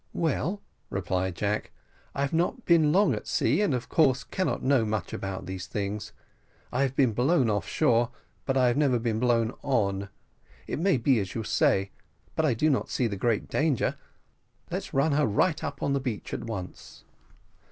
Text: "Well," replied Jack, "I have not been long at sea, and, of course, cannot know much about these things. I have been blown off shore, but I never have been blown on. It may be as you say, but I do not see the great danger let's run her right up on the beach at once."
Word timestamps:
"Well," 0.13 0.63
replied 0.89 1.35
Jack, 1.35 1.69
"I 2.15 2.21
have 2.21 2.33
not 2.33 2.65
been 2.65 2.91
long 2.91 3.13
at 3.13 3.27
sea, 3.27 3.61
and, 3.61 3.71
of 3.75 3.87
course, 3.87 4.23
cannot 4.23 4.63
know 4.63 4.83
much 4.83 5.13
about 5.13 5.45
these 5.45 5.67
things. 5.67 6.11
I 6.71 6.81
have 6.81 6.95
been 6.95 7.13
blown 7.13 7.51
off 7.51 7.67
shore, 7.67 8.09
but 8.47 8.57
I 8.57 8.73
never 8.73 8.93
have 8.93 9.03
been 9.03 9.19
blown 9.19 9.53
on. 9.61 10.09
It 10.65 10.79
may 10.79 10.97
be 10.97 11.19
as 11.19 11.35
you 11.35 11.43
say, 11.43 11.91
but 12.35 12.45
I 12.45 12.55
do 12.55 12.67
not 12.67 12.89
see 12.89 13.05
the 13.05 13.15
great 13.15 13.47
danger 13.47 13.95
let's 14.71 14.91
run 14.91 15.11
her 15.11 15.27
right 15.27 15.63
up 15.63 15.83
on 15.83 15.93
the 15.93 15.99
beach 15.99 16.33
at 16.33 16.45
once." 16.45 17.03